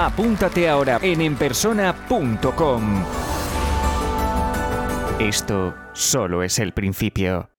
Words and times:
Apúntate 0.00 0.68
ahora 0.68 1.00
en 1.02 1.20
enpersona.com. 1.20 3.04
Esto 5.18 5.74
solo 5.92 6.44
es 6.44 6.60
el 6.60 6.72
principio. 6.72 7.50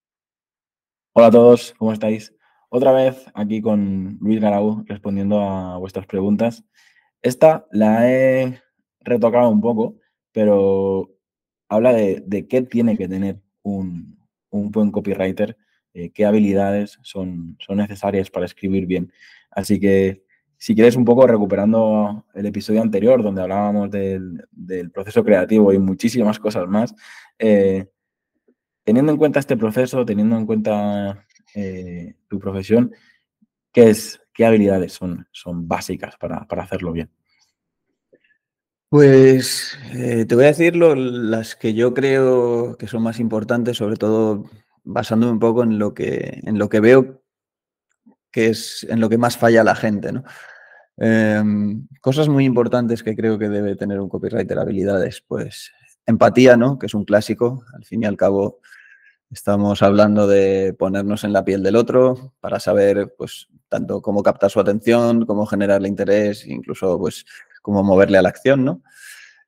Hola 1.12 1.28
a 1.28 1.32
todos, 1.32 1.76
¿cómo 1.78 1.92
estáis? 1.92 2.34
Otra 2.70 2.94
vez 2.94 3.26
aquí 3.34 3.62
con 3.62 4.18
Luis 4.22 4.40
Garau 4.40 4.86
respondiendo 4.88 5.42
a 5.42 5.78
vuestras 5.80 6.06
preguntas. 6.06 6.64
Esta 7.22 7.68
la 7.74 8.10
he 8.10 8.62
retocado 9.02 9.50
un 9.50 9.60
poco, 9.60 9.98
pero 10.32 11.10
habla 11.68 11.92
de, 11.92 12.48
qué 12.48 12.62
tiene 12.62 12.98
que 12.98 13.10
tener 13.10 13.42
un, 13.64 14.18
buen 14.50 14.92
copywriter, 14.92 15.58
eh, 15.94 16.10
qué 16.12 16.26
habilidades 16.26 17.00
son, 17.02 17.58
son 17.60 17.80
necesarias 17.80 18.32
para 18.32 18.46
escribir 18.46 18.86
bien. 18.86 19.12
Así 19.52 19.78
que 19.78 20.24
si 20.60 20.76
quieres 20.76 20.98
un 20.98 21.06
poco 21.06 21.26
recuperando 21.26 22.26
el 22.34 22.46
episodio 22.46 22.82
anterior 22.82 23.24
donde 23.24 23.42
hablábamos 23.42 23.90
del, 23.90 24.46
proceso 24.94 25.24
creativo 25.24 25.72
y 25.72 25.80
muchísimas 25.80 26.38
cosas 26.38 26.68
más, 26.68 26.94
eh, 27.40 27.88
teniendo 28.84 29.14
en 29.14 29.18
cuenta 29.18 29.40
este 29.40 29.56
proceso, 29.56 30.06
teniendo 30.06 30.36
en 30.36 30.46
cuenta 30.46 31.26
eh, 31.56 32.16
tu 32.28 32.40
profesión, 32.40 32.92
¿qué, 33.72 33.90
es, 33.90 34.22
qué 34.34 34.46
habilidades 34.46 34.92
son, 34.92 35.26
básicas 35.66 36.18
para, 36.18 36.46
hacerlo 36.50 36.92
bien? 36.92 37.10
Pues 38.90 39.80
eh, 39.94 40.26
te 40.26 40.36
voy 40.36 40.44
a 40.44 40.48
decir 40.48 40.76
las 40.76 41.56
que 41.56 41.74
yo 41.74 41.94
creo 41.94 42.76
que 42.76 42.88
son 42.88 43.02
más 43.04 43.22
importantes, 43.22 43.78
sobre 43.78 43.96
todo 43.96 44.44
basándome 44.84 45.32
un 45.32 45.40
poco 45.40 45.64
en 45.64 45.80
lo 45.80 45.94
que 45.94 46.80
veo 46.82 47.22
que 48.32 48.50
es 48.50 48.86
en 48.90 49.00
lo 49.00 49.10
que 49.10 49.18
más 49.18 49.38
falla 49.38 49.64
la 49.64 49.76
gente, 49.76 50.12
¿no? 50.12 50.24
Em, 51.02 51.88
cosas 52.02 52.28
muy 52.28 52.44
importantes 52.44 53.04
que 53.04 53.16
creo 53.16 53.40
que 53.40 53.48
debe 53.48 53.78
tener 53.78 54.02
un 54.02 54.10
copywriter, 54.10 54.60
habilidades, 54.60 55.24
pues 55.26 55.72
empatía, 56.06 56.58
¿no? 56.58 56.78
Que 56.78 56.88
es 56.88 56.94
un 56.94 57.06
clásico, 57.06 57.64
al 57.74 57.86
fin 57.86 58.04
y 58.04 58.06
al 58.06 58.18
cabo 58.18 58.60
estamos 59.32 59.82
hablando 59.82 60.28
de 60.28 60.76
ponernos 60.78 61.24
en 61.24 61.32
la 61.32 61.46
piel 61.46 61.64
del 61.64 61.78
otro 61.78 62.34
para 62.42 62.60
saber, 62.60 63.14
pues, 63.18 63.48
tanto 63.70 64.02
cómo 64.02 64.24
captar 64.24 64.50
su 64.52 64.60
atención, 64.60 65.26
cómo 65.26 65.46
generarle 65.46 65.88
interés, 65.88 66.46
incluso, 66.48 66.98
pues, 66.98 67.26
cómo 67.62 67.84
moverle 67.84 68.18
a 68.18 68.22
la 68.22 68.30
acción, 68.30 68.66
¿no? 68.66 68.82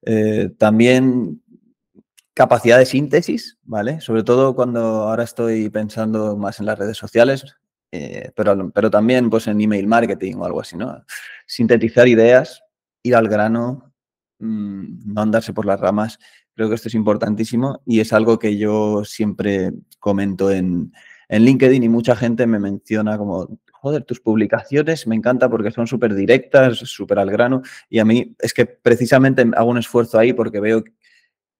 Eh, 0.03 0.51
también 0.57 1.41
capacidad 2.33 2.77
de 2.77 2.85
síntesis, 2.85 3.57
¿vale? 3.63 3.99
Sobre 3.99 4.23
todo 4.23 4.55
cuando 4.55 4.79
ahora 4.79 5.23
estoy 5.23 5.69
pensando 5.69 6.37
más 6.37 6.59
en 6.59 6.67
las 6.67 6.79
redes 6.79 6.97
sociales, 6.97 7.57
eh, 7.91 8.31
pero, 8.35 8.71
pero 8.71 8.89
también 8.89 9.29
pues, 9.29 9.47
en 9.47 9.59
email 9.59 9.87
marketing 9.87 10.35
o 10.35 10.45
algo 10.45 10.61
así, 10.61 10.77
¿no? 10.77 11.03
Sintetizar 11.45 12.07
ideas, 12.07 12.63
ir 13.03 13.15
al 13.15 13.27
grano, 13.27 13.93
mm, 14.39 15.13
no 15.13 15.21
andarse 15.21 15.53
por 15.53 15.65
las 15.65 15.79
ramas. 15.79 16.19
Creo 16.55 16.69
que 16.69 16.75
esto 16.75 16.87
es 16.87 16.95
importantísimo 16.95 17.81
y 17.85 17.99
es 17.99 18.13
algo 18.13 18.39
que 18.39 18.57
yo 18.57 19.03
siempre 19.03 19.71
comento 19.99 20.51
en, 20.51 20.93
en 21.27 21.43
LinkedIn 21.43 21.83
y 21.83 21.89
mucha 21.89 22.15
gente 22.15 22.45
me 22.45 22.59
menciona 22.59 23.17
como, 23.17 23.57
joder, 23.71 24.03
tus 24.03 24.19
publicaciones 24.19 25.07
me 25.07 25.15
encanta 25.15 25.49
porque 25.49 25.71
son 25.71 25.87
súper 25.87 26.13
directas, 26.13 26.77
súper 26.79 27.19
al 27.19 27.31
grano 27.31 27.61
y 27.89 27.99
a 27.99 28.05
mí 28.05 28.35
es 28.39 28.53
que 28.53 28.65
precisamente 28.65 29.49
hago 29.55 29.69
un 29.69 29.77
esfuerzo 29.77 30.19
ahí 30.19 30.33
porque 30.33 30.59
veo 30.59 30.83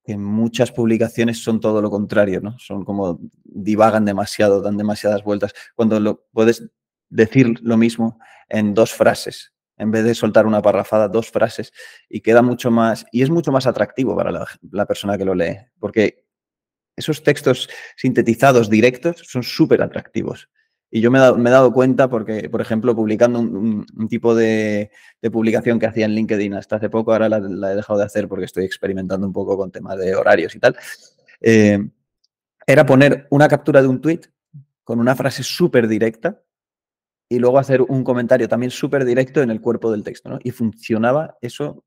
que 0.04 0.18
muchas 0.18 0.72
publicaciones 0.72 1.44
son 1.44 1.60
todo 1.60 1.82
lo 1.82 1.90
contrario, 1.90 2.42
¿no? 2.42 2.58
Son 2.60 2.84
como 2.84 3.20
divagan 3.44 4.06
demasiado, 4.06 4.62
dan 4.62 4.78
demasiadas 4.78 5.24
vueltas, 5.24 5.54
cuando 5.76 6.00
lo, 6.00 6.26
puedes 6.32 6.70
decir 7.10 7.60
lo 7.62 7.78
mismo 7.78 8.20
en 8.50 8.74
dos 8.74 8.92
frases, 8.94 9.54
en 9.78 9.92
vez 9.92 10.04
de 10.04 10.16
soltar 10.16 10.46
una 10.46 10.62
parrafada, 10.62 11.08
dos 11.08 11.30
frases, 11.30 11.72
y 12.10 12.22
queda 12.22 12.42
mucho 12.42 12.72
más, 12.72 13.06
y 13.12 13.22
es 13.22 13.30
mucho 13.30 13.52
más 13.52 13.68
atractivo 13.68 14.16
para 14.16 14.32
la, 14.32 14.48
la 14.72 14.86
persona 14.86 15.18
que 15.18 15.26
lo 15.26 15.36
lee, 15.36 15.58
porque 15.80 16.26
esos 16.96 17.24
textos 17.24 17.70
sintetizados 17.96 18.70
directos 18.70 19.24
son 19.28 19.44
súper 19.44 19.82
atractivos. 19.82 20.50
Y 20.94 21.00
yo 21.00 21.10
me 21.10 21.20
he, 21.20 21.22
dado, 21.22 21.72
cuenta 21.72 22.10
porque, 22.10 22.50
por 22.50 22.60
ejemplo, 22.60 22.94
publicando 22.94 23.40
un, 23.40 23.86
tipo 24.10 24.36
de, 24.36 24.92
publicación 25.32 25.80
que 25.80 25.86
hacía 25.86 26.06
en 26.06 26.12
LinkedIn 26.12 26.54
hasta 26.54 26.76
hace 26.76 26.90
poco, 26.90 27.14
ahora 27.14 27.30
la, 27.30 27.72
he 27.72 27.76
dejado 27.76 27.98
de 27.98 28.06
hacer 28.06 28.28
porque 28.28 28.44
estoy 28.44 28.66
experimentando 28.66 29.26
un 29.26 29.32
poco 29.32 29.56
con 29.56 29.72
temas 29.72 29.98
de 29.98 30.14
horarios 30.16 30.54
y 30.54 30.60
tal, 30.60 30.76
eh, 31.40 31.80
era 32.68 32.86
poner 32.86 33.26
una 33.30 33.48
captura 33.48 33.82
de 33.82 33.88
un 33.88 34.02
tweet 34.02 34.22
con 34.84 35.00
una 35.00 35.16
frase 35.16 35.44
súper 35.44 35.88
directa 35.88 36.42
y 37.30 37.40
luego 37.40 37.58
hacer 37.58 37.82
un 37.82 38.04
comentario 38.04 38.50
también 38.50 38.72
súper 38.72 39.06
directo 39.06 39.42
en 39.42 39.50
el 39.50 39.62
cuerpo 39.62 39.90
del 39.92 40.04
texto. 40.04 40.40
Y 40.44 40.52
funcionaba 40.52 41.38
eso 41.40 41.86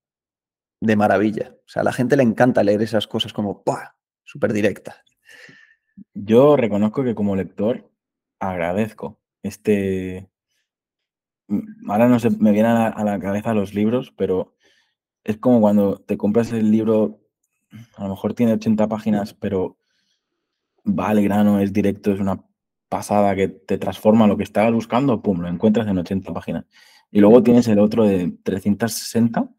de 0.81 0.97
maravilla. 0.97 1.55
O 1.55 1.69
sea, 1.69 1.83
a 1.83 1.85
la 1.85 1.93
gente 1.93 2.17
le 2.17 2.23
encanta 2.23 2.65
leer 2.65 2.81
esas 2.81 3.07
cosas 3.07 3.35
como 3.35 3.63
¡pua! 3.63 3.95
súper 4.23 4.55
directas. 4.55 4.97
Yo 6.15 6.57
reconozco 6.57 7.05
que 7.05 7.15
como 7.15 7.37
lector 7.37 7.91
agradezco. 8.39 9.21
Este... 9.43 10.29
Ahora 11.89 12.09
no 12.09 12.19
se 12.19 12.31
me 12.31 12.53
vienen 12.53 12.73
a 12.73 13.05
la, 13.05 13.19
cabeza 13.19 13.53
los 13.53 13.75
libros, 13.75 14.13
pero 14.17 14.55
es 15.25 15.37
como 15.37 15.61
cuando 15.61 15.99
te 15.99 16.17
compras 16.17 16.51
el 16.53 16.71
libro, 16.71 17.21
a 17.97 18.05
lo 18.05 18.11
mejor 18.11 18.33
tiene 18.33 18.55
80 18.55 18.89
páginas, 18.89 19.35
pero 19.35 19.77
va 20.87 21.09
al 21.09 21.23
grano, 21.23 21.61
es 21.61 21.73
directo, 21.73 22.13
es 22.13 22.21
una 22.21 22.43
pasada 22.89 23.35
que 23.35 23.49
te 23.49 23.77
transforma 23.77 24.27
lo 24.27 24.39
que 24.39 24.45
estabas 24.45 24.73
buscando, 24.73 25.21
pum, 25.21 25.41
lo 25.41 25.49
encuentras 25.49 25.87
en 25.87 25.99
80 25.99 26.33
páginas. 26.33 26.65
Y 27.11 27.21
luego 27.21 27.43
tienes 27.43 27.69
el 27.69 27.79
otro 27.79 28.05
de 28.05 28.33
360 28.43 29.51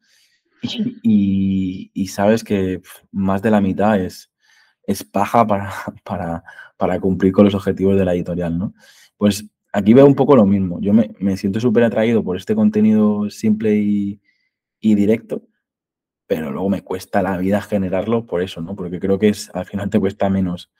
y, 1.04 1.92
y 1.94 2.08
sabes 2.08 2.44
que 2.44 2.82
más 3.12 3.44
de 3.44 3.52
la 3.52 3.62
mitad 3.62 4.00
es, 4.00 4.32
es 4.88 5.04
paja 5.04 5.46
para, 5.46 5.72
para, 6.04 6.44
para 6.78 7.00
cumplir 7.00 7.32
con 7.32 7.46
los 7.46 7.56
objetivos 7.56 7.98
de 7.98 8.06
la 8.06 8.14
editorial, 8.14 8.58
¿no? 8.58 8.74
Pues 9.18 9.46
aquí 9.76 9.94
veo 9.94 10.06
un 10.06 10.16
poco 10.16 10.36
lo 10.36 10.46
mismo. 10.46 10.80
Yo 10.80 10.94
me, 10.94 11.38
siento 11.38 11.60
súper 11.60 11.84
atraído 11.84 12.24
por 12.24 12.38
este 12.38 12.56
contenido 12.56 13.30
simple 13.30 13.76
y, 13.76 14.22
directo, 14.82 15.42
pero 16.28 16.52
luego 16.52 16.70
me 16.70 16.84
cuesta 16.84 17.24
la 17.24 17.38
vida 17.38 17.60
generarlo 17.60 18.28
por 18.28 18.44
eso, 18.44 18.62
¿no? 18.62 18.76
Porque 18.76 19.00
creo 19.00 19.18
que 19.18 19.30
es, 19.30 19.50
al 19.56 19.66
final 19.66 19.90
te 19.90 20.00
cuesta 20.00 20.30
menos 20.30 20.72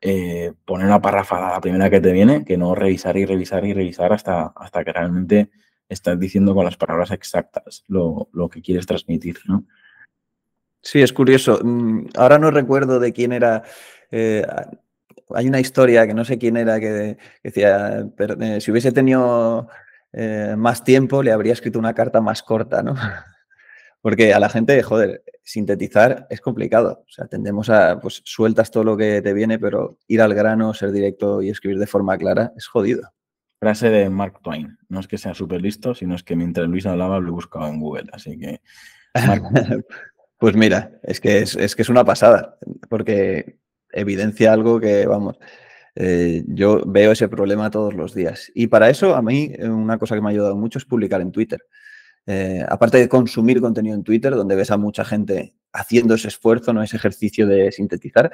eh, 0.00 0.54
poner 0.64 0.86
una 0.86 1.02
parrafada 1.02 1.50
la 1.50 1.60
primera 1.60 1.90
que 1.90 2.00
te 2.00 2.12
viene 2.12 2.44
que 2.46 2.56
no 2.56 2.74
revisar 2.74 3.16
y 3.18 3.26
revisar 3.26 3.64
y 3.66 3.74
revisar 3.74 4.12
hasta, 4.12 4.46
hasta 4.56 4.82
que 4.84 4.92
realmente 4.92 5.50
estás 5.88 6.18
diciendo 6.18 6.54
con 6.54 6.64
las 6.64 6.78
palabras 6.78 7.10
exactas 7.10 7.84
lo, 7.88 8.30
lo 8.32 8.48
que 8.48 8.62
quieres 8.62 8.86
transmitir, 8.86 9.36
¿no? 9.46 9.66
Sí, 10.82 11.00
es 11.00 11.12
curioso. 11.12 11.60
Mm, 11.62 12.08
ahora 12.16 12.38
no 12.38 12.50
recuerdo 12.50 12.98
de 12.98 13.12
quién 13.12 13.32
era. 13.32 13.62
Eh, 14.10 14.44
hay 15.34 15.46
una 15.46 15.60
historia 15.60 16.06
que 16.06 16.14
no 16.14 16.24
sé 16.24 16.38
quién 16.38 16.56
era 16.56 16.80
que, 16.80 17.16
decía, 17.42 18.06
pero, 18.16 18.40
eh, 18.40 18.60
si 18.60 18.70
hubiese 18.70 18.92
tenido 18.92 19.68
eh, 20.12 20.54
más 20.58 20.84
tiempo 20.84 21.22
le 21.22 21.32
habría 21.32 21.54
escrito 21.54 21.78
una 21.78 21.94
carta 21.94 22.20
más 22.20 22.42
corta, 22.42 22.82
¿no? 22.82 22.94
Porque 24.02 24.34
a 24.34 24.40
la 24.40 24.48
gente, 24.48 24.82
joder, 24.82 25.22
sintetizar 25.44 26.26
es 26.28 26.40
complicado. 26.40 27.04
O 27.08 27.10
sea, 27.10 27.26
tendemos 27.26 27.70
a, 27.70 28.00
pues 28.00 28.20
sueltas 28.24 28.72
todo 28.72 28.82
lo 28.82 28.96
que 28.96 29.22
te 29.22 29.32
viene, 29.32 29.60
pero 29.60 29.98
ir 30.08 30.20
al 30.20 30.34
grano, 30.34 30.74
ser 30.74 30.90
directo 30.90 31.40
y 31.40 31.50
escribir 31.50 31.78
de 31.78 31.86
forma 31.86 32.18
clara 32.18 32.52
es 32.56 32.66
jodido. 32.66 33.12
Frase 33.60 33.90
de 33.90 34.10
Mark 34.10 34.40
Twain. 34.42 34.76
No 34.88 34.98
es 34.98 35.06
que 35.06 35.18
sea 35.18 35.34
súper 35.34 35.62
listo, 35.62 35.94
sino 35.94 36.16
es 36.16 36.24
que 36.24 36.34
mientras 36.34 36.66
Luis 36.66 36.84
hablaba 36.84 37.20
lo 37.20 37.28
he 37.28 37.30
buscado 37.30 37.68
en 37.68 37.78
Google. 37.78 38.10
Así 38.12 38.36
que... 38.36 38.60
Pues 40.42 40.56
mira, 40.56 40.98
es 41.04 41.20
que 41.20 41.38
es, 41.38 41.76
que 41.76 41.82
es 41.82 41.88
una 41.88 42.04
pasada, 42.04 42.58
porque 42.88 43.58
evidencia 43.92 44.52
algo 44.52 44.80
que, 44.80 45.06
vamos, 45.06 45.38
eh, 45.94 46.42
yo 46.48 46.82
veo 46.84 47.12
ese 47.12 47.28
problema 47.28 47.70
todos 47.70 47.94
los 47.94 48.12
días. 48.12 48.50
Y 48.52 48.66
para 48.66 48.90
eso, 48.90 49.14
a 49.14 49.22
mí, 49.22 49.52
eh, 49.56 49.68
una 49.68 49.98
cosa 49.98 50.16
que 50.16 50.20
me 50.20 50.26
ha 50.26 50.30
ayudado 50.32 50.56
mucho 50.56 50.80
es 50.80 50.84
publicar 50.84 51.20
en 51.20 51.30
Twitter. 51.30 51.60
Eh, 52.26 52.60
aparte 52.68 52.98
de 52.98 53.08
consumir 53.08 53.60
contenido 53.60 53.94
en 53.94 54.02
Twitter, 54.02 54.34
donde 54.34 54.56
ves 54.56 54.72
a 54.72 54.76
mucha 54.76 55.04
gente 55.04 55.54
haciendo 55.72 56.16
ese 56.16 56.26
esfuerzo, 56.26 56.72
no 56.72 56.82
ese 56.82 56.96
ejercicio 56.96 57.46
de 57.46 57.70
sintetizar, 57.70 58.32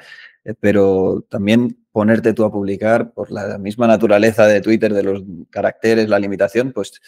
pero 0.59 1.27
también 1.29 1.77
ponerte 1.91 2.33
tú 2.33 2.43
a 2.43 2.51
publicar 2.51 3.13
por 3.13 3.29
la 3.29 3.59
misma 3.59 3.85
naturaleza 3.85 4.47
de 4.47 4.61
Twitter, 4.61 4.95
de 4.95 5.03
los 5.03 5.21
caracteres, 5.51 6.09
la 6.09 6.17
limitación, 6.17 6.71
pues 6.73 7.01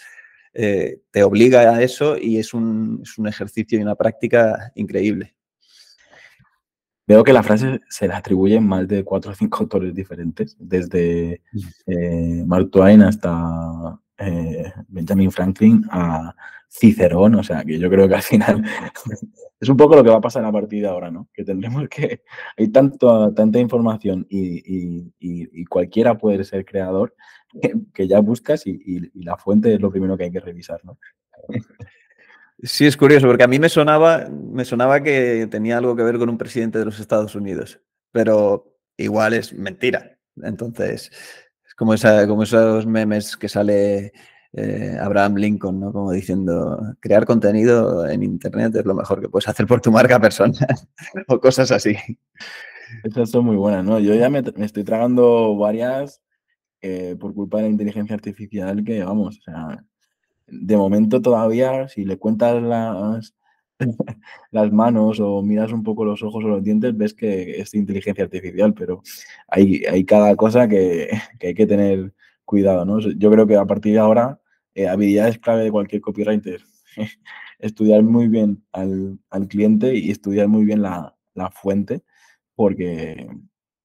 eh, 0.54 1.02
te 1.12 1.24
obliga 1.24 1.62
a 1.62 1.82
eso 1.82 2.18
y 2.18 2.38
es 2.38 2.54
un, 2.54 3.04
ejercicio 3.26 3.80
y 3.80 3.82
una 3.82 3.96
práctica 3.96 4.72
increíble. 4.76 5.36
veo 7.08 7.24
que 7.24 7.34
la 7.34 7.44
frase 7.44 7.82
se 7.90 8.08
le 8.08 8.14
atribuyen 8.14 8.66
más 8.66 8.88
de 8.88 9.04
cuatro 9.04 9.32
o 9.32 9.36
cinco 9.36 9.60
autores 9.64 9.94
diferentes, 9.94 10.56
desde 10.60 11.42
eh, 11.88 12.44
Mark 12.46 12.70
Twain 12.72 13.02
hasta 13.02 14.00
eh, 14.22 14.72
Benjamin 14.88 15.32
Franklin 15.32 15.86
a 15.92 16.36
Cicerón, 16.68 17.36
o 17.36 17.44
sea 17.44 17.64
que 17.66 17.78
yo 17.78 17.90
creo 17.90 18.08
que 18.08 18.16
al 18.16 18.22
final 18.22 18.64
es 19.60 19.70
un 19.70 19.76
poco 19.76 19.96
lo 19.96 20.04
que 20.04 20.10
va 20.10 20.18
a 20.18 20.22
pasar 20.22 20.46
a 20.46 20.52
partir 20.52 20.84
de 20.84 20.88
ahora, 20.88 21.12
¿no? 21.12 21.28
Que 21.34 21.44
tendremos 21.44 21.90
que, 21.90 22.24
hay 22.58 22.68
tanto, 22.70 23.34
tanta 23.34 23.60
información 23.60 24.26
y, 24.30 25.12
cualquiera 25.70 26.18
puede 26.18 26.44
ser 26.44 26.66
creador 26.66 27.16
que, 27.94 28.08
ya 28.08 28.20
buscas 28.20 28.66
y, 28.66 29.12
la 29.24 29.38
fuente 29.38 29.74
es 29.74 29.82
lo 29.82 29.92
primero 29.92 30.18
que 30.18 30.26
hay 30.26 30.32
que 30.32 30.40
revisar, 30.40 30.80
¿no? 30.84 30.98
Sí, 32.64 32.86
es 32.86 32.96
curioso, 32.96 33.28
porque 33.28 33.44
a 33.44 33.48
mí 33.48 33.58
me 33.58 33.70
sonaba, 33.70 34.30
me 34.30 34.66
sonaba 34.66 35.02
que 35.02 35.48
tenía 35.50 35.78
algo 35.78 35.96
que 35.96 36.04
ver 36.04 36.20
con 36.20 36.30
un 36.30 36.38
presidente 36.38 36.78
de 36.78 36.86
los 36.86 37.00
Estados 37.00 37.36
Unidos, 37.36 37.82
pero 38.12 38.78
igual 38.98 39.34
es 39.34 39.54
mentira. 39.54 40.18
Entonces, 40.44 41.12
es 41.12 41.51
como, 41.82 41.96
esa, 41.96 42.28
como 42.28 42.44
esos 42.44 42.86
memes 42.86 43.36
que 43.36 43.50
sale 43.50 44.14
eh, 44.54 44.98
Abraham 45.02 45.38
Lincoln, 45.38 45.80
¿no? 45.80 45.92
Como 45.92 46.12
diciendo, 46.12 46.80
crear 47.00 47.26
contenido 47.26 48.08
en 48.08 48.22
Internet 48.22 48.76
es 48.76 48.86
lo 48.86 48.94
mejor 48.94 49.20
que 49.20 49.30
puedes 49.30 49.48
hacer 49.48 49.66
por 49.66 49.82
tu 49.82 49.92
marca 49.92 50.20
personal 50.20 50.54
o 51.28 51.40
cosas 51.40 51.72
así. 51.72 51.96
Esas 53.04 53.32
son 53.32 53.46
muy 53.46 53.56
buenas, 53.56 53.84
¿no? 53.84 53.98
Yo 53.98 54.14
ya 54.14 54.30
me, 54.30 54.44
estoy 54.58 54.84
tragando 54.84 55.58
varias 55.58 56.22
eh, 56.84 57.16
por 57.20 57.34
culpa 57.34 57.58
de 57.58 57.64
la 57.64 57.70
inteligencia 57.70 58.14
artificial 58.14 58.84
que, 58.84 59.04
vamos, 59.04 59.40
o 59.40 59.42
sea, 59.42 59.84
de 60.46 60.78
momento 60.78 61.20
todavía, 61.20 61.88
si 61.88 62.06
le 62.06 62.20
cuentas 62.20 62.62
las, 62.62 63.34
las 64.52 64.72
manos 64.72 65.20
o 65.20 65.42
miras 65.42 65.72
un 65.72 65.84
poco 65.84 66.06
los 66.06 66.24
ojos 66.24 66.44
o 66.44 66.48
los 66.48 66.64
dientes, 66.64 66.96
ves 66.96 67.14
que 67.14 67.60
es 67.60 67.74
inteligencia 67.74 68.24
artificial, 68.24 68.74
pero 68.74 69.02
hay, 69.48 69.84
hay 69.86 70.06
cada 70.06 70.36
cosa 70.36 70.68
que, 70.68 71.10
que 71.40 71.48
hay 71.48 71.54
que 71.54 71.68
tener 71.68 72.14
cuidado, 72.46 72.86
¿no? 72.86 73.00
Yo 73.00 73.32
creo 73.32 73.48
que 73.48 73.56
a 73.56 73.66
partir 73.66 73.94
de 73.94 74.00
ahora 74.00 74.40
eh, 74.76 74.88
habilidades 74.88 75.40
clave 75.40 75.64
de 75.64 75.72
cualquier 75.72 76.02
copywriter. 76.02 76.62
estudiar 77.60 78.04
muy 78.04 78.28
bien 78.28 78.64
al, 78.72 79.20
cliente 79.48 79.96
y 79.96 80.12
estudiar 80.12 80.48
muy 80.48 80.66
bien 80.66 80.82
la, 80.82 81.16
fuente, 81.54 82.04
porque, 82.56 83.28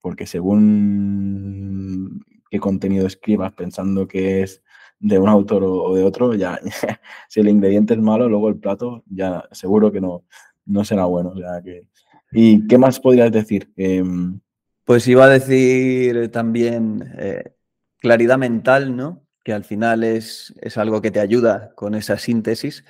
porque 0.01 0.27
según 0.27 2.25
qué 2.51 2.59
contenido 2.59 3.07
escribas 3.07 3.53
pensando 3.53 4.09
que 4.09 4.43
es 4.43 4.63
de 4.99 5.19
un 5.19 5.29
autor 5.29 5.65
o, 5.65 5.95
de 5.95 6.05
otro, 6.05 6.35
ya, 6.35 6.59
si 7.29 7.41
el 7.41 7.49
ingrediente 7.49 7.95
es 7.95 8.01
malo, 8.01 8.29
luego 8.29 8.49
el 8.49 8.57
plato 8.57 9.05
ya 9.07 9.45
seguro 9.53 9.93
que 9.93 10.01
no, 10.01 10.25
no 10.65 10.85
será 10.85 11.05
bueno. 11.05 11.35
que, 11.65 11.87
¿Y 12.33 12.67
qué 12.67 12.79
más 12.79 13.01
podrías 13.01 13.33
decir? 13.33 13.73
Em, 13.77 14.41
pues 14.85 15.07
iba 15.09 15.25
a 15.25 15.29
decir 15.29 16.31
también 16.31 17.13
eh, 17.19 17.55
claridad 17.99 18.39
mental, 18.39 18.97
¿no? 18.97 19.27
que 19.47 19.53
al 19.53 19.63
final 19.63 20.03
es, 20.03 20.53
es, 20.61 20.77
algo 20.77 21.01
que 21.01 21.13
te 21.13 21.21
ayuda 21.21 21.71
con 21.77 21.95
esa 21.95 22.19
síntesis, 22.19 22.85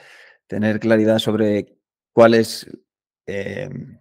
tener 0.47 0.81
claridad 0.81 1.19
sobre 1.19 1.77
cuál 2.15 2.33
es 2.33 2.67
em, 3.27 3.99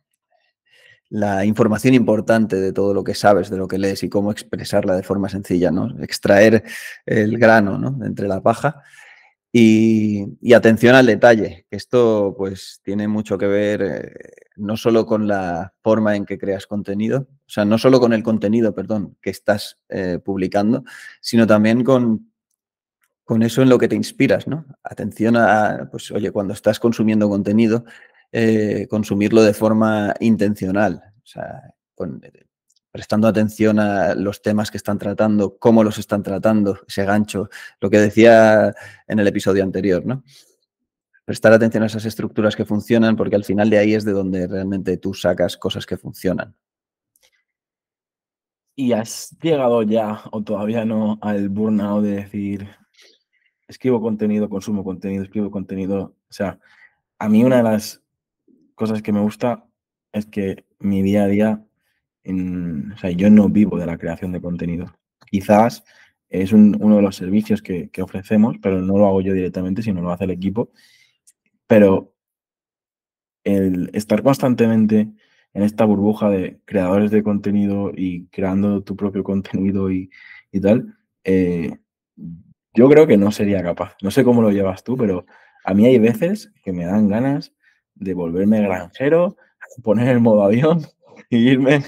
la 1.15 1.45
información 1.45 1.93
importante 1.93 2.57
de 2.57 2.73
todo 2.73 2.93
lo 2.93 3.01
que 3.05 3.15
sabes, 3.15 3.49
de 3.49 3.55
lo 3.55 3.69
que 3.69 3.77
lees 3.77 4.03
y 4.03 4.09
cómo 4.09 4.31
expresarla 4.31 4.97
de 4.97 5.03
forma 5.03 5.29
sencilla, 5.29 5.71
¿no? 5.71 5.87
Extraer 6.03 6.63
el 7.05 7.37
grano 7.37 7.77
¿no? 7.77 8.05
entre 8.05 8.27
la 8.27 8.41
paja. 8.41 8.83
Y, 9.49 10.53
atención 10.53 10.93
al 10.93 11.05
detalle, 11.05 11.67
esto 11.71 12.35
pues 12.37 12.81
tiene 12.83 13.07
mucho 13.07 13.37
que 13.37 13.47
ver 13.47 13.81
eh, 13.81 14.13
no 14.57 14.75
solo 14.75 15.05
con 15.05 15.25
la 15.25 15.73
forma 15.81 16.17
en 16.17 16.25
que 16.25 16.37
creas 16.37 16.67
contenido, 16.67 17.29
o 17.29 17.49
sea, 17.49 17.63
no 17.63 17.77
solo 17.77 18.01
con 18.01 18.11
el 18.11 18.21
contenido, 18.21 18.75
perdón, 18.75 19.15
que 19.21 19.29
estás 19.29 19.79
eh, 19.87 20.19
publicando, 20.21 20.83
sino 21.21 21.47
también 21.47 21.85
con 21.85 22.29
con 23.23 23.41
eso 23.41 23.63
en 23.63 23.69
lo 23.69 23.79
que 23.79 23.87
te 23.87 23.95
inspiras, 23.95 24.47
¿no? 24.47 24.65
Atención 24.83 25.35
a, 25.35 25.89
pues, 25.91 26.11
oye, 26.11 26.29
cuando 26.29 26.53
estás 26.53 26.79
consumiendo 26.79 27.27
contenido, 27.27 27.83
eh, 28.37 28.87
consumirlo 28.89 29.43
de 29.43 29.53
forma 29.53 30.13
intencional, 30.19 31.01
o 31.23 31.25
sea, 31.25 31.73
eh, 31.97 32.45
prestando 32.91 33.29
atención 33.29 33.79
a 33.79 34.13
los 34.13 34.41
temas 34.41 34.69
que 34.69 34.75
están 34.75 34.97
tratando, 34.97 35.57
cómo 35.57 35.85
los 35.85 35.97
están 35.99 36.21
tratando, 36.21 36.81
ese 36.85 37.05
gancho, 37.05 37.49
lo 37.79 37.89
que 37.89 37.97
decía 37.97 38.75
en 39.07 39.19
el 39.19 39.27
episodio 39.27 39.63
anterior, 39.63 40.05
¿no? 40.05 40.25
Prestar 41.23 41.53
atención 41.53 41.83
a 41.83 41.85
esas 41.85 42.03
estructuras 42.03 42.57
que 42.57 42.65
funcionan, 42.65 43.15
porque 43.15 43.37
al 43.37 43.45
final 43.45 43.69
de 43.69 43.77
ahí 43.77 43.93
es 43.93 44.03
de 44.03 44.11
donde 44.11 44.47
realmente 44.47 44.97
tú 44.97 45.13
sacas 45.13 45.55
cosas 45.55 45.85
que 45.85 45.95
funcionan. 45.95 46.53
¿Y 48.75 48.91
has 48.91 49.33
llegado 49.41 49.81
ya, 49.83 50.23
o 50.33 50.43
todavía 50.43 50.83
no, 50.83 51.19
al 51.21 51.47
burnout 51.47 52.03
de 52.03 52.15
decir, 52.17 52.67
escribo 53.69 54.01
contenido, 54.01 54.49
consumo 54.49 54.83
contenido, 54.83 55.23
escribo 55.23 55.49
contenido. 55.49 56.17
O 56.29 56.33
sea, 56.33 56.59
a 57.17 57.29
mí 57.29 57.41
una 57.45 57.57
de 57.57 57.63
las 57.63 58.01
cosas 58.75 59.01
que 59.01 59.11
me 59.11 59.21
gusta 59.21 59.65
es 60.11 60.25
que 60.25 60.65
mi 60.79 61.01
día 61.01 61.23
a 61.23 61.27
día, 61.27 61.65
o 62.25 62.97
sea, 62.97 63.11
yo 63.11 63.29
no 63.29 63.49
vivo 63.49 63.77
de 63.77 63.85
la 63.85 63.97
creación 63.97 64.31
de 64.31 64.41
contenido. 64.41 64.93
Quizás 65.29 65.83
es 66.29 66.53
uno 66.53 66.95
de 66.95 67.01
los 67.01 67.15
servicios 67.15 67.61
que, 67.61 67.89
ofrecemos, 68.01 68.57
pero 68.61 68.81
no 68.81 68.97
lo 68.97 69.07
hago 69.07 69.21
yo 69.21 69.33
directamente, 69.33 69.81
sino 69.81 70.01
lo 70.01 70.11
hace 70.11 70.25
el 70.25 70.31
equipo. 70.31 70.71
Pero 71.67 72.13
el 73.43 73.89
estar 73.93 74.23
constantemente 74.23 75.09
en 75.53 75.63
esta 75.63 75.85
burbuja 75.85 76.29
de 76.29 76.59
creadores 76.65 77.11
de 77.11 77.23
contenido 77.23 77.91
y 77.95 78.27
creando 78.27 78.83
tu 78.83 78.95
propio 78.95 79.23
contenido 79.23 79.91
y, 79.91 80.09
tal, 80.61 80.97
eh, 81.23 81.77
yo 82.73 82.89
creo 82.89 83.07
que 83.07 83.17
no 83.17 83.31
sería 83.31 83.63
capaz. 83.63 83.95
No 84.01 84.11
sé 84.11 84.23
cómo 84.23 84.41
lo 84.41 84.51
llevas 84.51 84.83
tú, 84.83 84.97
pero 84.97 85.25
a 85.63 85.73
mí 85.73 85.85
hay 85.85 85.97
veces 85.99 86.51
que 86.63 86.73
me 86.73 86.85
dan 86.85 87.07
ganas 87.07 87.54
de 87.95 88.13
volverme 88.13 88.61
granjero, 88.61 89.37
poner 89.83 90.09
el 90.09 90.19
modo 90.19 90.43
avión 90.43 90.85
y 91.29 91.49
irme 91.49 91.83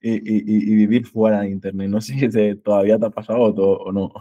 y, 0.00 0.74
vivir 0.76 1.06
fuera 1.06 1.40
de 1.40 1.50
Internet. 1.50 1.88
No 1.88 2.00
sé 2.00 2.30
si 2.30 2.54
todavía 2.56 2.98
te 2.98 3.06
ha 3.06 3.10
pasado 3.10 3.40
o, 3.40 3.92
no. 3.92 4.12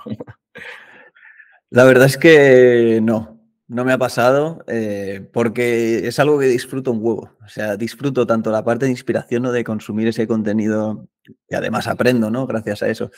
La 1.70 1.86
verdad 1.86 2.06
es 2.06 2.18
que 2.18 3.00
no, 3.02 3.40
no 3.68 3.86
me 3.86 3.94
ha 3.94 3.98
pasado 3.98 4.64
eh, 4.68 5.28
porque 5.32 6.08
es 6.08 6.20
algo 6.20 6.38
que 6.38 6.48
disfruto 6.48 6.92
un 6.92 7.00
huevo. 7.02 7.32
O 7.44 7.48
sea, 7.48 7.78
disfruto 7.78 8.28
tanto 8.28 8.52
la 8.52 8.64
parte 8.64 8.86
de 8.86 8.92
inspiración 8.92 9.46
o 9.46 9.52
de 9.52 9.64
consumir 9.64 10.08
ese 10.08 10.28
contenido 10.28 11.08
y 11.50 11.56
además 11.56 11.88
aprendo, 11.88 12.30
¿no? 12.30 12.46
Gracias 12.46 12.84
a 12.84 12.90
eso 12.90 13.12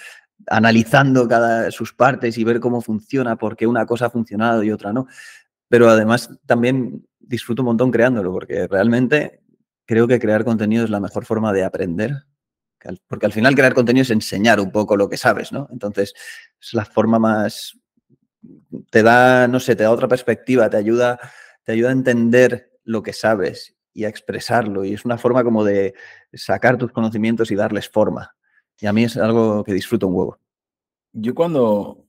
analizando 0.48 1.28
cada 1.28 1.72
sus 1.72 1.94
partes 1.94 2.38
y 2.38 2.44
ver 2.44 2.60
cómo 2.60 2.82
funciona, 2.82 3.36
porque 3.38 3.68
una 3.68 3.86
cosa 3.86 4.08
ha 4.08 4.10
funcionado 4.10 4.64
y 4.64 4.72
otra 4.72 4.94
no. 4.94 5.08
Pero 5.70 5.90
además 5.90 6.30
también 6.46 7.06
disfruto 7.24 7.62
un 7.62 7.68
montón 7.68 7.92
creándolo, 7.92 8.32
porque 8.32 8.68
realmente 8.68 9.42
creo 9.86 10.08
que 10.08 10.20
crear 10.20 10.44
contenido 10.44 10.84
es 10.84 10.90
la 10.90 11.00
mejor 11.00 11.26
forma 11.26 11.52
de 11.54 11.64
aprender, 11.64 12.26
porque 13.08 13.26
al 13.26 13.32
final 13.32 13.56
crear 13.56 13.74
contenido 13.74 14.04
es 14.04 14.12
enseñar 14.12 14.60
un 14.60 14.72
poco 14.72 14.98
lo 14.98 15.10
que 15.10 15.18
sabes, 15.18 15.52
¿no? 15.52 15.68
Entonces 15.72 16.14
es 16.62 16.74
la 16.74 16.86
forma 16.86 17.20
más, 17.20 17.80
te 18.90 19.04
da, 19.04 19.48
no 19.48 19.60
sé, 19.60 19.76
te 19.76 19.84
da 19.84 19.92
otra 19.92 20.08
perspectiva, 20.08 20.70
te 20.70 20.78
ayuda, 20.78 21.20
te 21.64 21.72
ayuda 21.72 21.90
a 21.90 21.94
entender 21.94 22.72
lo 22.84 23.02
que 23.02 23.14
sabes 23.14 23.76
y 23.94 24.04
a 24.06 24.10
expresarlo. 24.10 24.84
Y 24.84 24.94
es 24.94 25.06
una 25.06 25.18
forma 25.18 25.44
como 25.44 25.64
de 25.64 25.94
sacar 26.34 26.78
tus 26.78 26.92
conocimientos 26.92 27.52
y 27.52 27.56
darles 27.56 27.90
forma. 27.90 28.36
Y 28.80 28.88
a 28.88 28.94
mí 28.94 29.06
es 29.06 29.16
algo 29.18 29.64
que 29.64 29.74
disfruto 29.74 30.08
un 30.08 30.16
huevo. 30.16 30.40
Yo 31.14 31.34
cuando 31.36 32.06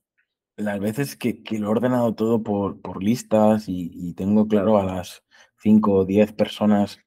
las 0.57 0.79
veces 0.79 1.15
que, 1.15 1.41
lo 1.51 1.67
he 1.67 1.69
ordenado 1.69 2.15
todo 2.15 2.43
por, 2.43 2.81
por 2.81 3.03
listas 3.03 3.65
y, 3.67 4.13
tengo 4.13 4.47
claro 4.47 4.77
a 4.77 4.85
las 4.85 5.23
5 5.61 5.91
o 5.91 6.05
10 6.05 6.33
personas 6.33 6.99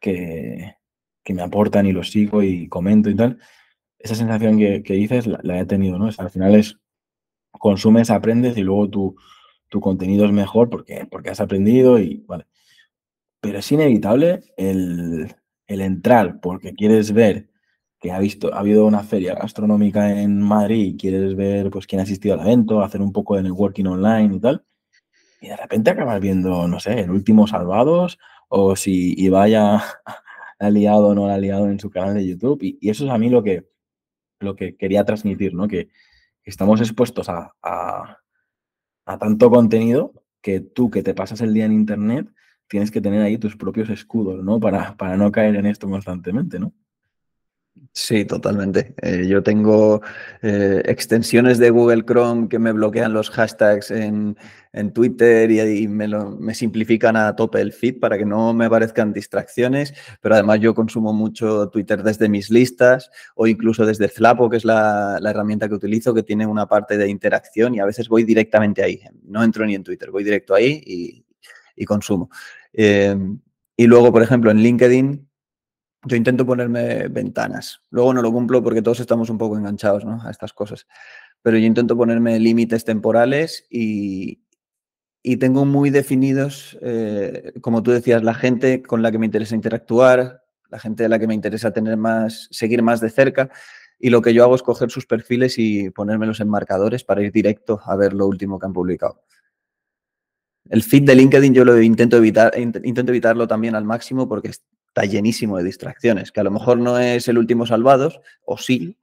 que, 0.00 0.76
me 1.28 1.42
aportan 1.42 1.86
y 1.86 1.92
los 1.92 2.10
sigo 2.10 2.42
y 2.42 2.68
comento 2.68 3.10
y 3.10 3.16
tal, 3.16 3.38
esa 3.98 4.14
sensación 4.14 4.58
que, 4.58 4.82
dices 4.94 5.26
la, 5.26 5.60
he 5.60 5.66
tenido, 5.66 5.98
¿no? 5.98 6.08
al 6.16 6.30
final 6.30 6.54
es 6.54 6.78
consumes, 7.50 8.10
aprendes 8.10 8.56
y 8.56 8.62
luego 8.62 8.88
tu, 8.88 9.16
tu 9.68 9.80
contenido 9.80 10.26
es 10.26 10.32
mejor 10.32 10.70
porque, 10.70 11.06
porque 11.10 11.30
has 11.30 11.40
aprendido 11.40 11.98
y 11.98 12.24
vale. 12.26 12.46
Pero 13.40 13.58
es 13.58 13.72
inevitable 13.72 14.44
el, 14.56 15.34
el 15.66 15.80
entrar 15.80 16.40
porque 16.40 16.74
quieres 16.74 17.12
ver 17.12 17.48
ha 18.10 18.18
visto, 18.18 18.52
ha 18.54 18.60
habido 18.60 18.86
una 18.86 19.02
feria 19.02 19.34
gastronómica 19.34 20.20
en 20.20 20.40
Madrid 20.40 20.94
y 20.94 20.96
quieres 20.96 21.36
ver 21.36 21.70
pues 21.70 21.86
quién 21.86 22.00
ha 22.00 22.02
asistido 22.04 22.34
al 22.34 22.40
evento, 22.40 22.82
hacer 22.82 23.00
un 23.00 23.12
poco 23.12 23.36
de 23.36 23.42
networking 23.42 23.86
online 23.86 24.36
y 24.36 24.40
tal, 24.40 24.64
y 25.40 25.48
de 25.48 25.56
repente 25.56 25.90
acabas 25.90 26.20
viendo, 26.20 26.66
no 26.68 26.80
sé, 26.80 27.00
el 27.00 27.10
último 27.10 27.46
Salvados, 27.46 28.18
o 28.48 28.76
si 28.76 29.14
Ibai 29.22 29.54
ha, 29.54 29.82
liado 30.70 31.08
o 31.08 31.14
no 31.14 31.28
ha 31.28 31.38
liado 31.38 31.68
en 31.68 31.78
su 31.80 31.90
canal 31.90 32.14
de 32.14 32.26
YouTube, 32.26 32.62
y, 32.62 32.90
eso 32.90 33.04
es 33.04 33.10
a 33.10 33.18
mí 33.18 33.28
lo 33.28 33.42
que, 33.42 33.68
lo 34.40 34.56
que 34.56 34.76
quería 34.76 35.04
transmitir, 35.04 35.54
¿no? 35.54 35.68
Que, 35.68 35.88
estamos 36.44 36.80
expuestos 36.80 37.28
a, 37.28 37.56
a, 37.60 38.18
a 39.04 39.18
tanto 39.18 39.50
contenido 39.50 40.12
que 40.40 40.60
tú 40.60 40.90
que 40.92 41.02
te 41.02 41.12
pasas 41.12 41.40
el 41.40 41.52
día 41.52 41.64
en 41.64 41.72
internet 41.72 42.28
tienes 42.68 42.90
que 42.90 43.00
tener 43.00 43.22
ahí 43.22 43.38
tus 43.38 43.56
propios 43.56 43.90
escudos, 43.90 44.42
¿no? 44.42 44.60
Para, 44.60 44.96
para 44.96 45.16
no 45.16 45.30
caer 45.32 45.56
en 45.56 45.66
esto 45.66 45.88
constantemente, 45.88 46.58
¿no? 46.58 46.72
Sí, 47.98 48.26
totalmente. 48.26 48.94
Eh, 49.00 49.26
yo 49.26 49.42
tengo 49.42 50.02
eh, 50.42 50.82
extensiones 50.84 51.56
de 51.56 51.70
Google 51.70 52.04
Chrome 52.04 52.46
que 52.46 52.58
me 52.58 52.72
bloquean 52.72 53.14
los 53.14 53.30
hashtags 53.30 53.90
en, 53.90 54.36
Twitter 54.92 55.50
y, 55.50 55.88
me, 55.88 56.06
me, 56.06 56.54
simplifican 56.54 57.16
a 57.16 57.34
tope 57.34 57.58
el 57.62 57.72
feed 57.72 57.98
para 57.98 58.18
que 58.18 58.26
no 58.26 58.52
me 58.52 58.66
aparezcan 58.66 59.14
distracciones, 59.14 59.94
pero 60.20 60.34
además 60.34 60.60
yo 60.60 60.74
consumo 60.74 61.14
mucho 61.14 61.70
Twitter 61.70 62.02
desde 62.02 62.28
mis 62.28 62.50
listas 62.50 63.10
o 63.34 63.46
incluso 63.46 63.86
desde 63.86 64.08
Flapo, 64.08 64.50
que 64.50 64.58
es 64.58 64.66
la, 64.66 65.18
herramienta 65.24 65.66
que 65.66 65.74
utilizo, 65.74 66.12
que 66.12 66.22
tiene 66.22 66.46
una 66.46 66.66
parte 66.68 66.98
de 66.98 67.08
interacción 67.08 67.74
y 67.74 67.80
a 67.80 67.86
veces 67.86 68.10
voy 68.10 68.24
directamente 68.24 68.82
ahí. 68.82 69.00
No 69.24 69.42
entro 69.42 69.64
ni 69.64 69.74
en 69.74 69.82
Twitter, 69.82 70.10
voy 70.10 70.22
directo 70.22 70.54
ahí 70.54 71.24
y, 71.74 71.84
consumo. 71.86 72.28
Eh, 72.74 73.16
y 73.74 73.86
luego, 73.86 74.12
por 74.12 74.22
ejemplo, 74.22 74.50
en 74.50 74.58
LinkedIn 74.58 75.25
yo 76.06 76.16
intento 76.16 76.46
ponerme 76.46 77.08
ventanas. 77.08 77.80
Luego 77.90 78.14
no 78.14 78.22
lo 78.22 78.32
cumplo 78.32 78.62
porque 78.62 78.82
todos 78.82 79.00
estamos 79.00 79.28
un 79.28 79.38
poco 79.38 79.56
enganchados 79.58 80.04
a 80.04 80.30
estas 80.30 80.52
cosas. 80.52 80.86
Pero 81.42 81.58
yo 81.58 81.66
intento 81.66 81.96
ponerme 81.96 82.38
límites 82.38 82.84
temporales 82.84 83.66
y, 83.70 84.40
tengo 85.40 85.64
muy 85.64 85.90
definidos, 85.90 86.78
eh, 86.82 87.52
como 87.60 87.82
tú 87.82 87.90
decías, 87.90 88.22
la 88.22 88.34
gente 88.34 88.82
con 88.82 89.02
la 89.02 89.10
que 89.10 89.18
me 89.18 89.26
interesa 89.26 89.56
interactuar, 89.56 90.44
la 90.70 90.78
gente 90.78 91.02
de 91.02 91.08
la 91.08 91.18
que 91.18 91.26
me 91.26 91.34
interesa 91.34 91.72
tener 91.72 91.96
más, 91.96 92.48
seguir 92.52 92.82
más 92.82 93.00
de 93.00 93.10
cerca. 93.10 93.50
Y 93.98 94.10
lo 94.10 94.22
que 94.22 94.32
yo 94.32 94.44
hago 94.44 94.54
es 94.54 94.62
coger 94.62 94.90
sus 94.90 95.06
perfiles 95.06 95.58
y 95.58 95.90
ponérmelos 95.90 96.38
en 96.38 96.48
marcadores 96.48 97.02
para 97.02 97.22
ir 97.22 97.32
directo 97.32 97.80
a 97.84 97.96
ver 97.96 98.12
lo 98.12 98.26
último 98.28 98.60
que 98.60 98.66
han 98.66 98.72
publicado. 98.72 99.22
El 100.68 100.82
feed 100.82 101.04
de 101.04 101.14
LinkedIn 101.14 101.54
yo 101.54 101.64
lo 101.64 101.80
intento 101.80 102.16
evitar, 102.16 102.52
intento 102.58 103.10
evitarlo 103.10 103.48
también 103.48 103.74
al 103.74 103.84
máximo 103.84 104.28
porque 104.28 104.50
está 104.96 105.04
llenísimo 105.04 105.58
de 105.58 105.64
distracciones, 105.64 106.32
que 106.32 106.40
a 106.40 106.44
lo 106.44 106.50
mejor 106.50 106.78
no 106.78 106.98
es 106.98 107.28
el 107.28 107.36
último 107.36 107.66
salvados, 107.66 108.18
o 108.46 108.56
sí, 108.56 108.96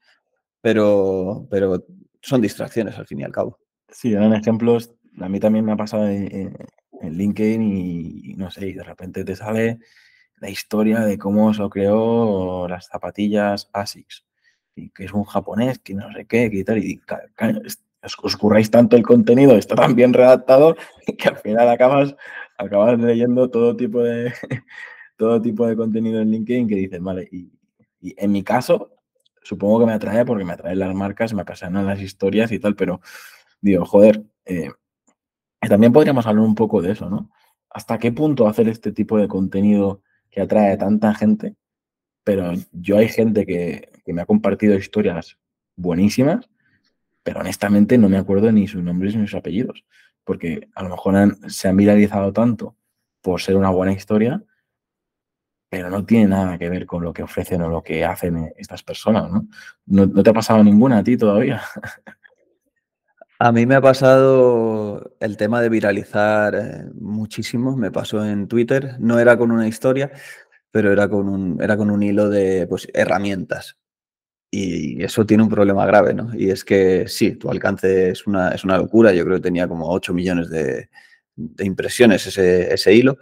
pero, 0.59 1.47
pero 1.51 1.85
son 2.19 2.41
distracciones 2.41 2.97
al 2.97 3.05
fin 3.05 3.19
y 3.19 3.23
al 3.23 3.31
cabo. 3.31 3.59
Sí, 3.89 4.11
eran 4.11 4.33
ejemplos, 4.33 4.91
a 5.19 5.29
mí 5.29 5.39
también 5.39 5.65
me 5.65 5.73
ha 5.73 5.77
pasado 5.77 6.07
en, 6.07 6.57
LinkedIn 6.99 7.61
y, 7.61 8.33
no 8.37 8.49
sé, 8.49 8.69
y 8.69 8.73
de 8.73 8.83
repente 8.83 9.23
te 9.23 9.35
sale 9.35 9.79
la 10.37 10.49
historia 10.49 11.01
de 11.01 11.17
cómo 11.17 11.53
se 11.53 11.61
creó 11.69 12.67
las 12.67 12.87
zapatillas 12.87 13.69
ASICS, 13.71 14.25
y 14.75 14.89
que 14.89 15.05
es 15.05 15.13
un 15.13 15.25
japonés, 15.25 15.77
que 15.77 15.93
no 15.93 16.11
sé 16.11 16.25
qué, 16.25 16.49
que 16.49 16.63
tal, 16.63 16.83
y 16.83 17.01
os 18.23 18.37
curráis 18.37 18.71
tanto 18.71 18.95
el 18.95 19.03
contenido, 19.03 19.55
está 19.57 19.75
tan 19.75 19.93
bien 19.93 20.13
redactado, 20.13 20.75
que 21.19 21.27
al 21.27 21.37
final 21.37 21.69
acabas, 21.69 22.15
acabas 22.57 22.97
leyendo 22.99 23.51
todo 23.51 23.75
tipo 23.75 24.01
de, 24.01 24.33
todo 25.23 25.41
tipo 25.41 25.65
de 25.65 25.77
contenido 25.77 26.19
en 26.19 26.31
LinkedIn 26.31 26.67
que 26.67 26.75
dices, 26.75 27.01
vale, 27.01 27.29
y, 27.31 27.49
en 28.01 28.29
mi 28.29 28.43
caso, 28.43 28.91
supongo 29.41 29.79
que 29.79 29.85
me 29.85 29.93
atrae 29.93 30.25
porque 30.25 30.43
me 30.43 30.51
atraen 30.51 30.77
las 30.77 30.93
marcas, 30.93 31.33
me 31.33 31.43
apasionan 31.43 31.85
las 31.85 32.01
historias 32.01 32.51
y 32.51 32.59
tal, 32.59 32.75
pero 32.75 32.99
digo, 33.61 33.85
joder, 33.85 34.21
eh, 34.43 34.69
también 35.61 35.93
podríamos 35.93 36.27
hablar 36.27 36.43
un 36.43 36.55
poco 36.55 36.81
de 36.81 36.91
eso, 36.91 37.09
¿no? 37.09 37.31
¿Hasta 37.69 37.99
qué 37.99 38.11
punto 38.11 38.49
hacer 38.49 38.67
este 38.67 38.91
tipo 38.91 39.17
de 39.17 39.29
contenido 39.29 40.01
que 40.29 40.41
atrae 40.41 40.73
a 40.73 40.77
tanta 40.77 41.13
gente? 41.13 41.55
Pero 42.25 42.51
yo 42.73 42.97
hay 42.97 43.07
gente 43.07 43.45
que, 43.45 43.89
me 44.05 44.21
ha 44.21 44.25
compartido 44.25 44.75
historias 44.75 45.37
buenísimas, 45.77 46.49
pero 47.23 47.39
honestamente 47.39 47.97
no 47.97 48.09
me 48.09 48.17
acuerdo 48.17 48.51
ni 48.51 48.67
sus 48.67 48.83
nombres 48.83 49.15
ni 49.15 49.25
sus 49.25 49.35
apellidos, 49.35 49.85
porque 50.25 50.67
a 50.75 50.83
lo 50.83 50.89
mejor 50.89 51.37
se 51.47 51.69
han 51.69 51.77
viralizado 51.77 52.33
tanto 52.33 52.75
por 53.21 53.39
ser 53.39 53.55
una 53.55 53.69
buena 53.69 53.93
historia 53.93 54.43
pero 55.73 55.89
no 55.89 56.05
tiene 56.05 56.27
nada 56.27 56.59
que 56.59 56.69
ver 56.69 56.85
con 56.85 57.03
lo 57.03 57.11
que 57.11 57.23
ofrecen 57.23 57.63
o 57.63 57.67
lo 57.67 57.81
que 57.81 58.05
hacen 58.05 58.53
estas 58.57 58.83
personas, 58.83 59.31
¿no? 59.31 59.47
¿No, 59.87 60.21
te 60.21 60.29
ha 60.29 60.33
pasado 60.33 60.63
ninguna 60.63 60.99
a 60.99 61.03
ti 61.03 61.17
todavía? 61.17 61.63
A 63.39 63.51
mí 63.51 63.65
me 63.65 63.73
ha 63.73 63.81
pasado 63.81 65.15
el 65.19 65.35
tema 65.35 65.61
de 65.61 65.69
viralizar 65.69 66.53
eh, 66.53 66.85
muchísimo, 66.93 67.75
me 67.75 67.89
pasó 67.89 68.23
en 68.23 68.47
Twitter, 68.47 68.97
no 68.99 69.17
era 69.17 69.35
con 69.35 69.49
una 69.49 69.67
historia, 69.67 70.11
pero 70.69 70.91
era 70.91 71.09
con 71.09 71.27
un, 71.27 71.59
era 71.59 71.75
con 71.75 71.89
un 71.89 72.03
hilo 72.03 72.29
de 72.29 72.67
pues, 72.67 72.87
herramientas. 72.93 73.75
Y 74.51 75.03
eso 75.03 75.25
tiene 75.25 75.41
un 75.41 75.49
problema 75.49 75.87
grave, 75.87 76.13
¿no? 76.13 76.29
Y 76.35 76.51
es 76.51 76.63
que 76.63 77.07
sí, 77.07 77.31
tu 77.31 77.49
alcance 77.49 78.11
es 78.11 78.27
una, 78.27 78.49
es 78.49 78.63
una 78.63 78.77
locura, 78.77 79.11
yo 79.11 79.25
creo 79.25 79.37
que 79.37 79.43
tenía 79.43 79.67
como 79.67 79.89
8 79.89 80.13
millones 80.13 80.51
de, 80.51 80.89
impresiones 81.57 82.27
ese, 82.27 82.71
ese 82.71 82.93
hilo, 82.93 83.17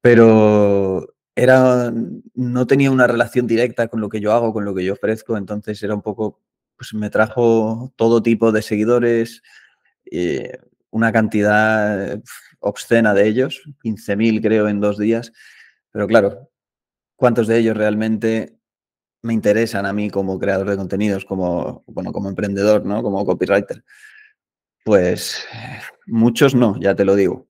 pero 0.00 1.15
era, 1.36 1.92
no 2.34 2.66
tenía 2.66 2.90
una 2.90 3.06
relación 3.06 3.46
directa 3.46 3.88
con 3.88 4.00
lo 4.00 4.08
que 4.08 4.20
yo 4.20 4.32
hago, 4.32 4.54
con 4.54 4.64
lo 4.64 4.74
que 4.74 4.84
yo 4.84 4.94
ofrezco, 4.94 5.36
entonces 5.36 5.82
era 5.82 5.94
un 5.94 6.00
poco, 6.00 6.40
pues 6.76 6.94
me 6.94 7.10
trajo 7.10 7.92
todo 7.96 8.22
tipo 8.22 8.52
de 8.52 8.62
seguidores, 8.62 9.42
eh, 10.10 10.58
una 10.90 11.12
cantidad 11.12 12.18
obscena 12.60 13.12
de 13.12 13.28
ellos, 13.28 13.62
15.000 13.82 14.40
creo 14.40 14.66
en 14.68 14.80
dos 14.80 14.98
días, 14.98 15.30
pero 15.92 16.06
claro, 16.06 16.50
¿cuántos 17.16 17.46
de 17.46 17.58
ellos 17.58 17.76
realmente 17.76 18.56
me 19.22 19.34
interesan 19.34 19.84
a 19.84 19.92
mí 19.92 20.08
como 20.10 20.38
creador 20.38 20.70
de 20.70 20.76
contenidos, 20.78 21.26
como, 21.26 21.84
bueno, 21.86 22.12
como 22.12 22.30
emprendedor, 22.30 22.86
¿no? 22.86 23.02
como 23.02 23.26
copywriter? 23.26 23.84
Pues 24.84 25.44
muchos 26.06 26.54
no, 26.54 26.80
ya 26.80 26.94
te 26.94 27.04
lo 27.04 27.14
digo. 27.14 27.46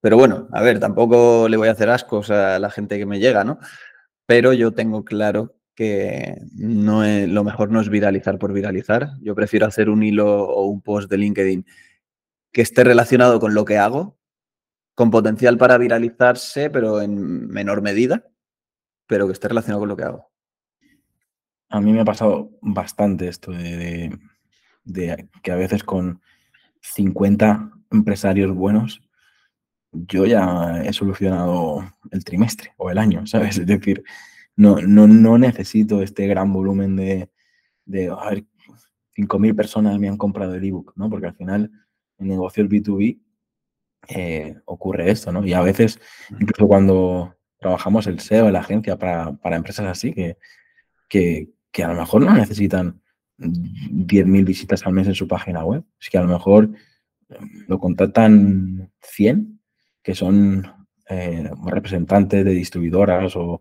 Pero 0.00 0.16
bueno, 0.16 0.48
a 0.52 0.62
ver, 0.62 0.78
tampoco 0.78 1.48
le 1.48 1.56
voy 1.56 1.68
a 1.68 1.72
hacer 1.72 1.90
ascos 1.90 2.30
a 2.30 2.58
la 2.58 2.70
gente 2.70 2.98
que 2.98 3.06
me 3.06 3.18
llega, 3.18 3.44
¿no? 3.44 3.58
Pero 4.26 4.52
yo 4.52 4.72
tengo 4.72 5.04
claro 5.04 5.56
que 5.74 6.40
no 6.54 7.04
lo 7.04 7.44
mejor 7.44 7.70
no 7.70 7.80
es 7.80 7.88
viralizar 7.88 8.38
por 8.38 8.52
viralizar. 8.52 9.10
Yo 9.20 9.34
prefiero 9.34 9.66
hacer 9.66 9.90
un 9.90 10.02
hilo 10.02 10.44
o 10.44 10.66
un 10.66 10.80
post 10.80 11.10
de 11.10 11.18
LinkedIn 11.18 11.66
que 12.50 12.62
esté 12.62 12.82
relacionado 12.84 13.38
con 13.38 13.54
lo 13.54 13.64
que 13.64 13.78
hago, 13.78 14.18
con 14.94 15.10
potencial 15.10 15.58
para 15.58 15.76
viralizarse, 15.76 16.70
pero 16.70 17.02
en 17.02 17.48
menor 17.48 17.82
medida, 17.82 18.24
pero 19.06 19.26
que 19.26 19.34
esté 19.34 19.48
relacionado 19.48 19.80
con 19.80 19.90
lo 19.90 19.96
que 19.96 20.04
hago. 20.04 20.30
A 21.68 21.80
mí 21.80 21.92
me 21.92 22.00
ha 22.00 22.04
pasado 22.04 22.50
bastante 22.62 23.28
esto 23.28 23.52
de, 23.52 24.18
de 24.84 25.28
que 25.42 25.52
a 25.52 25.56
veces 25.56 25.84
con 25.84 26.22
50 26.80 27.72
empresarios 27.90 28.54
buenos 28.54 29.05
yo 30.06 30.26
ya 30.26 30.82
he 30.84 30.92
solucionado 30.92 31.84
el 32.10 32.24
trimestre 32.24 32.72
o 32.76 32.90
el 32.90 32.98
año, 32.98 33.26
¿sabes? 33.26 33.58
Es 33.58 33.66
decir, 33.66 34.02
no, 34.56 34.80
no, 34.80 35.06
no 35.06 35.38
necesito 35.38 36.02
este 36.02 36.26
gran 36.26 36.52
volumen 36.52 36.96
de, 36.96 37.30
de 37.84 38.08
a 38.08 38.30
ver, 38.30 38.44
5.000 39.16 39.56
personas 39.56 39.98
me 39.98 40.08
han 40.08 40.16
comprado 40.16 40.54
el 40.54 40.64
ebook, 40.64 40.92
¿no? 40.96 41.08
Porque 41.08 41.26
al 41.26 41.34
final 41.34 41.70
en 42.18 42.28
negocios 42.28 42.68
B2B 42.68 43.20
eh, 44.08 44.56
ocurre 44.66 45.10
esto, 45.10 45.32
¿no? 45.32 45.44
Y 45.44 45.52
a 45.52 45.60
veces, 45.60 46.00
incluso 46.38 46.66
cuando 46.66 47.34
trabajamos 47.58 48.06
el 48.06 48.20
SEO 48.20 48.50
la 48.50 48.60
agencia 48.60 48.98
para, 48.98 49.32
para 49.32 49.56
empresas 49.56 49.86
así, 49.86 50.12
que, 50.12 50.36
que, 51.08 51.48
que, 51.72 51.84
a 51.84 51.88
lo 51.88 51.94
mejor 51.94 52.22
no 52.22 52.34
necesitan 52.34 53.00
10.000 53.38 54.44
visitas 54.44 54.86
al 54.86 54.92
mes 54.92 55.06
en 55.08 55.14
su 55.14 55.26
página 55.26 55.64
web, 55.64 55.84
es 56.00 56.08
que 56.08 56.18
a 56.18 56.22
lo 56.22 56.28
mejor 56.28 56.70
lo 57.66 57.78
contactan 57.78 58.92
100 59.02 59.55
que 60.06 60.14
son 60.14 60.64
eh, 61.08 61.50
representantes 61.64 62.44
de 62.44 62.52
distribuidoras 62.52 63.34
o, 63.34 63.60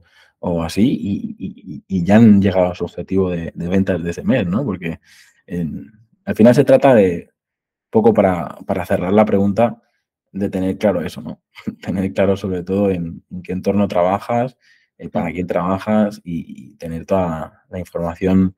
así 0.64 1.84
y, 1.88 2.04
ya 2.04 2.18
han 2.18 2.40
llegado 2.40 2.68
a 2.68 2.76
su 2.76 2.84
objetivo 2.84 3.32
de, 3.32 3.52
ventas 3.56 4.04
de 4.04 4.12
ese 4.12 4.22
mes, 4.22 4.46
¿no? 4.46 4.64
Porque 4.64 5.00
al 6.24 6.36
final 6.36 6.54
se 6.54 6.64
trata 6.64 6.94
de, 6.94 7.32
poco 7.90 8.14
para, 8.14 8.86
cerrar 8.86 9.12
la 9.12 9.26
pregunta, 9.26 9.82
de 10.32 10.48
tener 10.52 10.78
claro 10.78 11.02
eso, 11.02 11.20
¿no? 11.24 11.42
tener 11.82 12.14
claro 12.14 12.38
sobre 12.38 12.62
todo 12.62 12.92
en, 12.92 13.24
qué 13.42 13.52
entorno 13.52 13.88
trabajas, 13.88 14.56
eh, 15.00 15.10
para 15.10 15.32
quién 15.32 15.48
trabajas 15.48 16.22
y, 16.24 16.76
tener 16.78 17.08
toda 17.08 17.64
la 17.72 17.80
información 17.80 18.56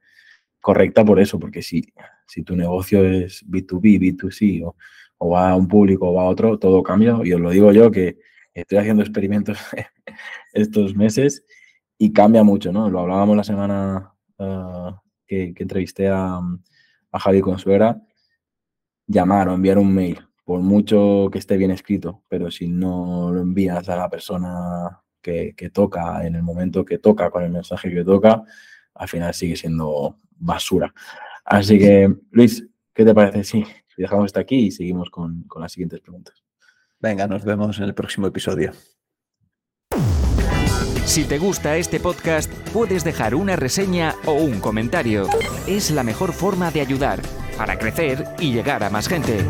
correcta 0.59 1.05
por 1.05 1.21
eso, 1.21 1.39
porque 1.39 1.61
si, 1.61 1.93
si 2.27 2.43
tu 2.43 2.53
negocio 2.57 3.05
es 3.05 3.45
B2B, 3.47 4.17
B2C 4.17 4.65
o, 4.65 4.75
o 5.17 5.29
va 5.29 5.51
a 5.51 5.55
un 5.55 5.67
público 5.67 6.09
o 6.09 6.13
va 6.13 6.23
a 6.23 6.25
otro, 6.25 6.59
todo 6.59 6.83
cambia. 6.83 7.17
Y 7.23 7.33
os 7.33 7.41
lo 7.41 7.49
digo 7.49 7.71
yo 7.71 7.91
que 7.91 8.17
estoy 8.53 8.79
haciendo 8.79 9.03
experimentos 9.03 9.57
estos 10.53 10.95
meses 10.95 11.45
y 11.97 12.13
cambia 12.13 12.43
mucho, 12.43 12.71
¿no? 12.71 12.89
Lo 12.89 12.99
hablábamos 12.99 13.37
la 13.37 13.43
semana 13.43 14.13
ah, 14.39 15.01
que, 15.25 15.53
entrevisté 15.57 16.07
a, 16.09 16.39
a 17.11 17.19
Javi 17.19 17.41
Consuera, 17.41 18.01
llamar 19.07 19.49
o 19.49 19.53
enviar 19.53 19.77
un 19.77 19.93
mail, 19.93 20.19
por 20.43 20.61
mucho 20.61 21.29
que 21.31 21.39
esté 21.39 21.57
bien 21.57 21.71
escrito, 21.71 22.23
pero 22.27 22.51
si 22.51 22.67
no 22.67 23.31
lo 23.31 23.41
envías 23.41 23.89
a 23.89 23.95
la 23.95 24.09
persona 24.09 25.01
que, 25.21 25.53
que 25.55 25.69
toca 25.69 26.25
en 26.25 26.35
el 26.35 26.43
momento 26.43 26.85
que 26.85 26.99
toca, 26.99 27.29
con 27.29 27.43
el 27.43 27.51
mensaje 27.51 27.93
que 27.93 28.03
toca, 28.03 28.43
al 28.93 29.07
final 29.07 29.33
sigue 29.33 29.55
siendo 29.55 30.17
basura. 30.31 30.93
Así 31.45 31.79
que, 31.79 32.13
Luis, 32.31 32.67
¿qué 32.93 33.05
te 33.05 33.13
parece? 33.13 33.43
Sí, 33.43 33.65
dejamos 34.01 34.25
hasta 34.25 34.39
aquí 34.39 34.67
y 34.67 34.71
seguimos 34.71 35.09
con, 35.09 35.43
con 35.43 35.61
las 35.61 35.71
siguientes 35.71 35.99
preguntas. 36.01 36.43
Venga, 36.99 37.27
nos 37.27 37.43
vemos 37.43 37.77
en 37.77 37.85
el 37.85 37.93
próximo 37.93 38.27
episodio. 38.27 38.71
Si 41.05 41.23
te 41.23 41.37
gusta 41.37 41.77
este 41.77 41.99
podcast, 41.99 42.51
puedes 42.73 43.03
dejar 43.03 43.33
una 43.33 43.55
reseña 43.55 44.13
o 44.25 44.33
un 44.33 44.59
comentario. 44.59 45.27
Es 45.65 45.89
la 45.89 46.03
mejor 46.03 46.33
forma 46.33 46.69
de 46.69 46.81
ayudar 46.81 47.21
para 47.57 47.79
crecer 47.79 48.25
y 48.39 48.51
llegar 48.51 48.83
a 48.83 48.89
más 48.89 49.07
gente. 49.07 49.43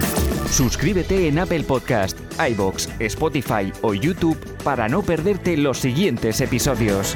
Suscríbete 0.49 1.27
en 1.27 1.39
Apple 1.39 1.63
Podcast, 1.63 2.17
iBox, 2.39 2.89
Spotify 2.99 3.73
o 3.81 3.93
YouTube 3.93 4.37
para 4.63 4.87
no 4.87 5.01
perderte 5.01 5.57
los 5.57 5.79
siguientes 5.79 6.39
episodios. 6.41 7.15